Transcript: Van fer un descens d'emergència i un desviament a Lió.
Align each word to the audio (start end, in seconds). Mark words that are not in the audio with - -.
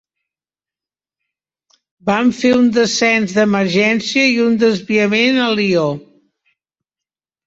Van 2.09 2.31
fer 2.37 2.51
un 2.59 2.71
descens 2.77 3.35
d'emergència 3.39 4.23
i 4.29 4.39
un 4.47 4.55
desviament 4.63 5.39
a 5.49 5.51
Lió. 5.61 5.85